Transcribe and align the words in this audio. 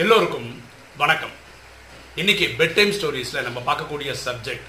எல்லோருக்கும் 0.00 0.46
வணக்கம். 1.00 1.32
இன்னைக்கு 2.20 2.46
பெட் 2.58 2.72
டைம் 2.76 2.92
ஸ்டோரிஸில் 2.96 3.44
நம்ம 3.46 3.58
பார்க்கக்கூடிய 3.66 4.10
subject 4.22 4.68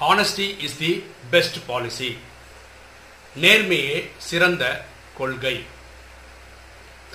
honesty 0.00 0.46
is 0.66 0.76
the 0.80 0.90
best 1.30 1.56
policy 1.68 2.10
நேர்மையே 3.44 3.96
சிறந்த 4.28 4.64
கொள்கை. 5.18 5.54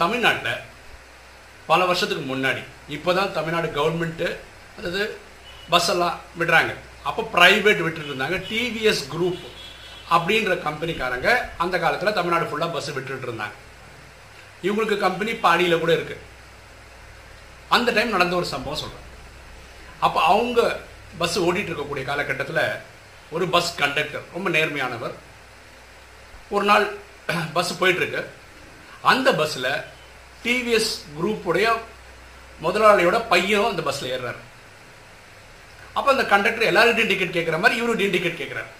தமிழ்நாட்டில் 0.01 0.63
பல 1.69 1.79
வருஷத்துக்கு 1.91 2.25
முன்னாடி 2.33 2.63
இப்போ 2.97 3.13
தான் 3.19 3.33
தமிழ்நாடு 3.37 3.69
கவர்மெண்ட்டு 3.79 4.27
அதாவது 4.77 5.03
பஸ் 5.73 5.93
எல்லாம் 5.95 6.19
விடுறாங்க. 6.41 6.73
அப்போ 7.09 7.29
ப்ரைவேட் 7.37 7.87
விட்டுருந்தாங்க 7.87 8.43
டிவிஎஸ் 8.51 9.07
குரூப் 9.15 9.43
அப்படின்ற 10.15 10.61
கம்பெனிக்காரங்க 10.67 11.29
அந்த 11.65 11.77
காலத்தில் 11.85 12.17
தமிழ்நாடு 12.21 12.47
ஃபுல்லாக 12.51 12.75
பஸ் 12.77 12.95
விட்டுட்டு 12.95 13.27
இருந்தாங்க. 13.31 13.57
இவங்களுக்கு 14.67 15.05
கம்பெனி 15.09 15.33
பாடியில் 15.45 15.83
கூட 15.83 15.93
இருக்குது 15.99 16.33
அந்த 17.69 17.91
டைம் 17.91 18.09
நடந்த 18.09 18.35
ஒரு 18.35 18.45
சம்பவம் 18.45 18.79
சொல்கிறேன் 18.79 19.03
அப்போ 19.99 20.21
அவங்க 20.21 20.79
பஸ் 21.17 21.39
ஓடிட்டு 21.39 21.71
இருக்கக்கூடிய 21.71 22.03
காலகட்டத்தில் 22.03 22.79
ஒரு 23.29 23.47
பஸ் 23.47 23.75
கண்டக்டர் 23.75 24.21
ரொம்ப 24.33 24.49
நேர்மையானவர். 24.49 25.13
ஒரு 26.49 26.65
நாள் 26.65 26.95
பஸ் 27.53 27.83
போயிட்டுருக்கு 27.83 28.25
அந்த 29.01 29.33
பஸ்ஸில் 29.33 29.71
டிவிஎஸ் 30.43 30.91
குரூப்புடைய 31.19 31.77
முதலாளியோட 32.61 33.27
பையனும் 33.29 33.69
அந்த 33.69 33.81
பஸ்ஸில் 33.81 34.11
ஏறுறாரு. 34.11 34.41
அப்போ 35.93 36.11
அந்த 36.11 36.25
கண்டக்டர் 36.25 36.73
எல்லாருக்கிட்டையும் 36.73 37.07
டிக்கெட் 37.07 37.37
கேட்குற 37.37 37.59
மாதிரி 37.59 37.81
இவருடையும் 37.81 38.11
டிக்கெட் 38.11 38.41
கேட்குறாரு 38.41 38.71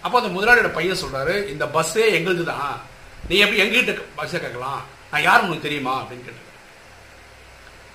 அப்போ 0.00 0.20
அந்த 0.20 0.40
முதலாளியோட 0.40 0.72
பையன் 0.72 1.02
சொல்கிறாரு 1.02 1.48
இந்த 1.48 1.64
பஸ்ஸே 1.66 2.04
எங்களுது 2.18 2.44
தான் 2.44 2.80
நீ 3.28 3.36
எப்படி 3.36 3.62
எங்கிட்ட 3.62 4.02
பஸ்ஸை 4.14 4.40
கேட்கலாம் 4.40 4.84
நான் 5.10 5.22
யார் 5.22 5.40
உனக்கு 5.40 5.60
தெரியுமா? 5.60 6.02
அப்படின்னு 6.02 6.26
கேட்டிருக்கேன் 6.26 6.55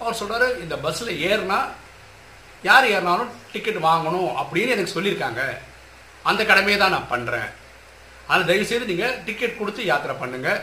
அவர் 0.02 0.20
சொல்கிறாரு 0.22 0.48
இந்த 0.64 0.76
பஸ்ஸில் 0.84 1.20
ஏறினா 1.30 1.60
யார் 2.70 2.92
ஏறினாலும் 2.96 3.32
டிக்கெட் 3.54 3.80
வாங்கணும் 3.90 4.30
அப்படின்னு 4.42 4.74
எனக்கு 4.76 4.96
சொல்லியிருக்காங்க. 4.96 5.42
அந்த 6.30 6.42
கடமையை 6.50 6.78
தான் 6.80 6.96
நான் 6.96 7.12
பண்ணுறேன் 7.14 7.50
ஆனால் 8.30 8.48
தயவுசெய்து 8.50 8.92
நீங்கள் 8.92 9.18
டிக்கெட் 9.28 9.60
கொடுத்து 9.60 9.82
யாத்திரை 9.92 10.16
பண்ணுங்கள் 10.22 10.62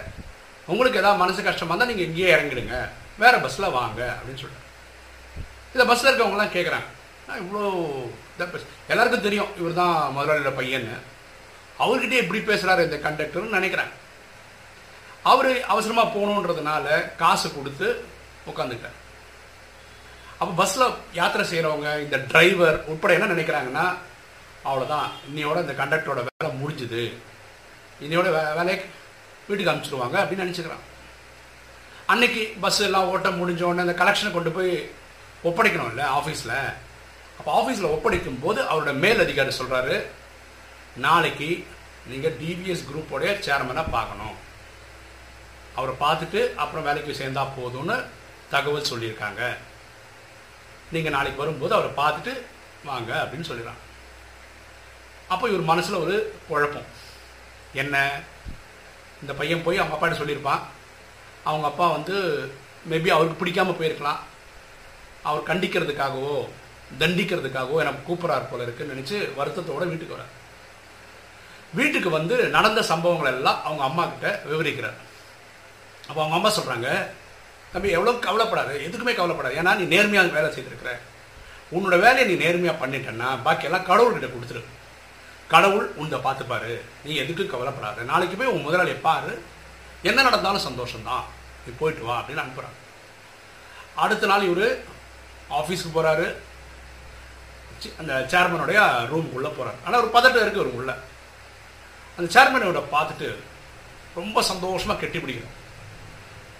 உங்களுக்கு 0.72 1.00
எதாவது 1.00 1.22
மனசு 1.22 1.40
கஷ்டமாக 1.46 1.72
இருந்தால் 1.72 1.90
நீங்கள் 1.92 2.08
இங்கேயே 2.08 2.30
இறங்கிடுங்க. 2.36 2.76
வேறு 3.22 3.42
பஸ்ஸில் 3.44 3.74
வாங்க 3.78 4.00
அப்படின்னு 4.16 4.42
சொல்லிட்டு 4.42 4.66
இந்த 5.74 5.84
பஸ்ஸில் 5.90 6.10
இருக்கவங்களாம் 6.10 6.54
கேட்குறாங்க 6.56 6.88
நான் 7.28 7.40
இவ்வளோ 7.42 7.62
இதாக 8.34 8.48
பேச 8.52 8.62
எல்லாருக்கும் 8.92 9.26
தெரியும் 9.26 9.50
இவர் 9.60 9.80
தான் 9.80 9.96
முதலாளியோட 10.16 10.52
பையன்னு. 10.60 10.94
அவர்கிட்டே 11.84 12.22
எப்படி 12.22 12.38
பேசுகிறாரு 12.50 12.86
இந்த 12.88 12.98
கண்டக்டர்னு 13.06 13.58
நினைக்கிறேன். 13.58 13.90
அவர் 15.32 15.50
அவசரமாக 15.72 16.12
போகணுன்றதுனால 16.14 16.86
காசு 17.22 17.48
கொடுத்து 17.56 17.88
உட்காந்துட்டார் 18.50 18.96
அப்போ 20.40 20.52
பஸ்ஸில் 20.58 20.94
யாத்திரை 21.18 21.44
செய்கிறவங்க 21.50 21.88
இந்த 22.04 22.16
டிரைவர் 22.32 22.76
உட்பட 22.90 23.12
என்ன 23.16 23.28
நினைக்கிறாங்கன்னா 23.34 23.86
அவ்வளோதான் 24.68 25.08
இன்னையோட 25.28 25.58
இந்த 25.64 25.74
கண்டக்டரோட 25.80 26.20
வேலை 26.28 26.50
முடிஞ்சுது. 26.60 27.02
இன்னையோட 28.04 28.28
வே 28.34 28.42
வேலையை 28.58 28.76
வீட்டுக்கு 29.46 29.72
அனுப்பிச்சிடுவாங்க 29.72 30.16
அப்படின்னு 30.22 30.46
நினச்சிக்கிறான். 30.46 30.84
அன்னைக்கு 32.12 32.42
பஸ் 32.64 32.80
எல்லாம் 32.88 33.08
ஓட்ட 33.12 33.28
முடிஞ்ச 33.38 33.62
உடனே 33.68 33.84
அந்த 33.86 33.96
கலெக்ஷனை 34.02 34.30
கொண்டு 34.34 34.50
போய் 34.56 34.72
ஒப்படைக்கணும் 35.48 35.90
இல்லை 35.92 36.04
ஆஃபீஸில் 36.18 36.56
அப்போ 37.38 37.50
ஆஃபீஸில் 37.58 37.92
ஒப்படைக்கும் 37.94 38.42
போது 38.44 38.60
அவரோட 38.70 38.92
மேல் 39.04 39.24
அதிகாரி 39.24 39.52
சொல்கிறாரு 39.58 39.96
நாளைக்கு 41.06 41.50
நீங்கள் 42.10 42.36
டிவிஎஸ் 42.40 42.88
குரூப்போடைய 42.90 43.32
சேர்மனை 43.46 43.84
பார்க்கணும். 43.96 44.36
அவரை 45.78 45.94
பார்த்துட்டு 46.04 46.40
அப்புறம் 46.62 46.86
வேலைக்கு 46.88 47.18
சேர்ந்தா 47.20 47.44
போதும்னு 47.58 47.96
தகவல் 48.54 48.90
சொல்லியிருக்காங்க. 48.92 49.42
நீங்கள் 50.94 51.14
நாளைக்கு 51.16 51.42
வரும்போது 51.42 51.74
அவரை 51.76 51.90
பார்த்துட்டு 52.00 52.32
வாங்க 52.84 53.10
அப்படின்னு 53.24 53.48
சொல்லிடுறான். 53.50 53.82
அப்போ 55.34 55.44
இவர் 55.48 55.70
மனசில் 55.70 56.02
ஒரு 56.04 56.14
குழப்பம். 56.48 56.88
என்ன? 57.82 57.96
இந்த 59.22 59.32
பையன் 59.40 59.64
போய் 59.66 59.80
அவங்க 59.80 59.94
அப்பாட்ட 59.96 60.18
சொல்லியிருப்பான். 60.20 60.62
அவங்க 61.50 61.66
அப்பா 61.70 61.86
வந்து 61.96 62.16
மேபி 62.90 63.08
அவருக்கு 63.16 63.40
பிடிக்காமல் 63.40 63.78
போயிருக்கலாம். 63.80 64.20
அவர் 65.28 65.48
கண்டிக்கிறதுக்காகவோ 65.50 66.34
தண்டிக்கிறதுக்காகவோ 67.00 67.78
எனக்கு 67.84 68.06
கூப்பிட்றாரு 68.08 68.46
போல 68.50 68.62
இருக்குன்னு 68.66 68.94
நினச்சி 68.94 69.16
வருத்தத்தோடு 69.38 69.92
வீட்டுக்கு 69.92 70.16
வரார் 70.16 70.34
வீட்டுக்கு 71.78 72.10
வந்து 72.10 72.36
நடந்த 72.56 72.80
சம்பவங்கள் 72.90 73.34
எல்லாம் 73.38 73.58
அவங்க 73.64 73.82
அம்மா 73.88 74.04
கிட்ட 74.04 74.28
விவரிக்கிறார். 74.50 74.98
அப்போ 76.08 76.20
அவங்க 76.22 76.36
அம்மா 76.38 76.50
சொல்கிறாங்க 76.58 76.88
தம்பி 77.72 77.88
எவ்வளோ 77.96 78.12
கவலைப்படாது. 78.26 78.74
எதுக்குமே 78.86 79.14
கவலைப்படாது. 79.20 79.56
ஏன்னா 79.60 79.72
நீ 79.80 79.84
நேர்மையாக 79.94 80.36
வேலை 80.38 80.50
செய்திருக்கிற. 80.56 80.92
உன்னோட 81.76 81.96
வேலையை 82.04 82.24
நீ 82.30 82.36
நேர்மையாக 82.44 82.80
பண்ணிட்டேன்னா 82.82 83.30
பாக்கியெல்லாம் 83.46 83.88
கடவுள்கிட்ட 83.90 84.28
கொடுத்துரு. 84.34 84.62
கடவுள் 85.54 85.86
உன்னை 86.00 86.18
பார்த்துப்பாரு. 86.26 86.72
நீ 87.04 87.12
எதுக்கும் 87.22 87.52
கவலைப்படாத. 87.54 88.04
நாளைக்கு 88.12 88.36
போய் 88.36 88.54
உன் 88.54 88.66
முதலாளியை 88.66 88.98
பாரு. 89.08 89.32
என்ன 90.08 90.18
நடந்தாலும் 90.28 90.66
சந்தோஷம்தான். 90.68 91.26
நீ 91.64 91.72
போயிட்டு 91.80 92.04
வா 92.08 92.16
அப்படின்னு 92.18 92.44
அனுப்புகிறாங்க 92.44 92.78
அடுத்த 94.04 94.28
நாள் 94.30 94.48
இவர் 94.48 94.68
ஆஃபீஸுக்கு 95.58 95.92
போகிறாரு 95.94 96.26
அந்த 98.00 98.12
சேர்மனுடைய 98.32 98.78
ரூமுக்குள்ளே 99.10 99.50
போகிறார் 99.56 99.78
ஆனால் 99.84 100.00
ஒரு 100.02 100.10
பதட்டம் 100.16 100.44
இருக்குது 100.44 100.64
ஒரு 100.64 100.72
உள்ள 100.78 100.92
அந்த 102.18 102.28
சேர்மனோட 102.36 102.80
பார்த்துட்டு 102.94 103.28
ரொம்ப 104.20 104.42
சந்தோஷமாக 104.50 104.98
கெட்டி 105.00 105.18
பிடிக்கிறோம் 105.18 105.56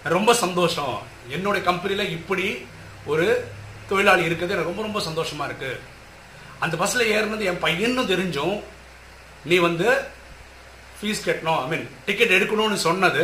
ரொம்ப 0.03 0.33
சந்தோஷம். 0.33 0.95
என்னுடைய 1.35 1.61
கம்பெனியில் 1.69 2.13
இப்படி 2.17 2.45
ஒரு 3.11 3.25
தொழிலாளி 3.89 4.23
இருக்குது 4.27 4.53
எனக்கு 4.55 4.71
ரொம்ப 4.71 4.81
ரொம்ப 4.87 4.99
சந்தோஷமாக 5.09 5.49
இருக்குது 5.49 5.81
அந்த 6.63 6.77
பஸ்ஸில் 6.77 7.11
ஏறினது 7.15 7.49
என் 7.51 7.63
பையனும் 7.65 8.11
தெரிஞ்சும் 8.13 8.57
நீ 9.49 9.57
வந்து 9.67 9.87
ஃபீஸ் 10.97 11.25
கட்டணும் 11.27 11.59
ஐ 11.63 11.67
மீன் 11.71 11.87
டிக்கெட் 12.05 12.35
எடுக்கணும்னு 12.37 12.77
சொன்னது 12.87 13.23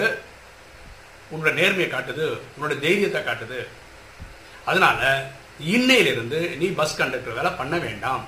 உன்னோட 1.34 1.52
நேர்மையை 1.60 1.90
காட்டுது 1.92 2.26
உன்னோட 2.56 2.74
தைரியத்தை 2.86 3.22
காட்டுது. 3.22 3.60
அதனால 4.66 5.02
இன்னையிலிருந்து 5.60 6.40
நீ 6.62 6.68
பஸ் 6.80 6.98
கண்டக்டர் 7.00 7.38
வேலை 7.40 7.52
பண்ண 7.60 7.76
வேண்டாம். 7.78 8.24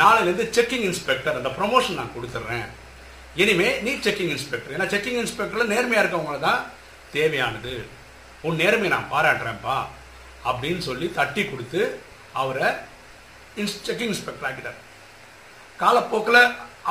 நாளையிலேருந்து 0.00 0.46
செக்கிங் 0.56 0.86
இன்ஸ்பெக்டர் 0.88 1.38
அந்த 1.38 1.50
ப்ரொமோஷன் 1.58 1.98
நான் 2.00 2.14
கொடுத்துட்றேன் 2.16 2.66
இனிமே 3.42 3.68
நீ 3.86 3.92
செக்கிங் 4.06 4.32
இன்ஸ்பெக்டர் 4.34 4.74
ஏன்னா 4.76 4.88
செக்கிங் 4.94 5.20
இன்ஸ்பெக்டரில் 5.22 5.72
நேர்மையாக 5.74 6.02
இருக்கவங்கள 6.04 6.38
தான் 6.40 6.60
தேவையானது. 7.16 7.74
உன் 8.46 8.60
நேர்மையை 8.62 8.90
நான் 8.94 9.12
பாராட்டுறேன்ப்பா 9.14 9.76
அப்படின்னு 10.48 10.82
சொல்லி 10.88 11.06
தட்டி 11.18 11.42
கொடுத்து 11.44 11.80
அவரை 12.42 12.68
செக்கிங் 13.86 14.12
இன்ஸ்பெக்டர் 14.12 14.48
ஆக்கிட்டார். 14.48 14.80
காலப்போக்கில் 15.82 16.42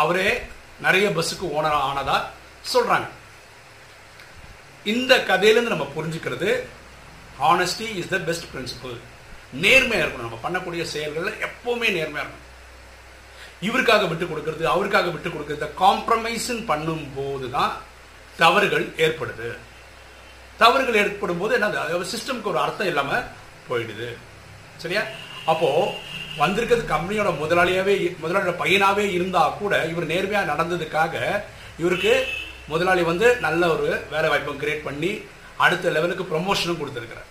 அவரே 0.01 0.29
நிறைய 0.85 1.07
பஸ்ஸுக்கு 1.17 1.45
ஓனர் 1.57 1.77
ஆனதா 1.89 2.17
சொல்கிறாங்க 2.73 3.07
இந்த 4.93 5.13
கதையிலேருந்து 5.29 5.75
நம்ம 5.75 5.87
புரிஞ்சுக்கிறது 5.95 6.49
honesty 7.43 7.87
is 8.01 8.11
the 8.13 8.17
best 8.27 8.49
principle 8.51 8.97
நேர்மையாக 9.63 10.03
இருக்கணும். 10.05 10.27
நம்ம 10.27 10.39
பண்ணக்கூடிய 10.45 10.83
செயல்களில் 10.93 11.41
எப்போவுமே 11.47 11.87
நேர்மையாக 11.97 12.23
இருக்கணும். 12.25 12.45
இவருக்காக 13.67 14.07
விட்டு 14.09 14.25
கொடுக்கறது 14.25 14.63
அவருக்காக 14.73 15.09
விட்டு 15.13 15.29
கொடுக்கறது 15.29 15.69
காம்ப்ரமைஸுன்னு 15.83 16.65
பண்ணும்போது 16.71 17.47
தான் 17.57 17.73
தவறுகள் 18.41 18.85
ஏற்படுது. 19.05 19.49
தவறுகள் 20.61 20.99
ஏற்படும் 21.01 21.41
போது 21.41 21.53
என்ன 21.57 22.03
சிஸ்டம்க்கு 22.13 22.51
ஒரு 22.53 22.59
அர்த்தம் 22.65 22.89
இல்லாமல் 22.91 23.25
போயிடுது. 23.69 24.09
சரியா? 24.83 25.01
அப்போது 25.51 25.91
வந்திருக்கிறது 26.41 26.83
கம்பெனியோட 26.93 27.29
முதலாளியாகவே 27.43 27.93
முதலாளியோட 28.23 28.53
பையனாகவே 28.63 29.05
இருந்தால் 29.17 29.57
கூட 29.59 29.73
இவர் 29.91 30.11
நேர்மையாக 30.13 30.49
நடந்ததுக்காக 30.51 31.15
இவருக்கு 31.81 32.13
முதலாளி 32.67 33.01
வந்து 33.01 33.27
நல்ல 33.45 33.69
ஒரு 33.75 33.87
வேலை 34.11 34.29
வாய்ப்பும் 34.29 34.61
கிரியேட் 34.61 34.87
பண்ணி 34.87 35.11
அடுத்த 35.65 35.89
லெவலுக்கு 35.89 36.23
ப்ரொமோஷனும் 36.31 36.79
கொடுத்துருக்குறார். 36.81 37.29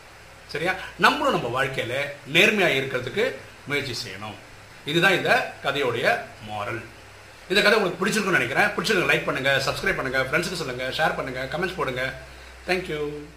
சரியா? 0.52 0.72
நம்மளும் 1.04 1.36
நம்ம 1.36 1.48
வாழ்க்கையில 1.56 1.94
நேர்மையாக 2.36 2.78
இருக்கிறதுக்கு 2.80 3.24
முயற்சி 3.66 3.94
செய்யணும். 4.02 4.36
இதுதான் 4.90 5.16
இந்த 5.18 5.30
கதையோடைய 5.64 6.06
மாரல் 6.48 6.80
இந்த 7.48 7.60
கதை 7.62 7.78
உங்களுக்கு 7.78 8.00
பிடிச்சிருக்குன்னு 8.02 8.40
நினைக்கிறேன். 8.40 8.70
பிடிச்சிருக்க 8.76 9.10
லைக் 9.10 9.28
பண்ணுங்கள் 9.28 9.60
சப்ஸ்கிரைப் 9.68 9.98
பண்ணுங்க 10.00 10.20
ஃப்ரெண்ட்ஸுக்கு 10.28 10.62
சொல்லுங்க 10.62 10.84
ஷேர் 10.98 11.16
பண்ணுங்கள் 11.18 11.50
கமெண்ட்ஸ் 11.54 11.78
Thank 12.66 12.88
you. 12.88 13.28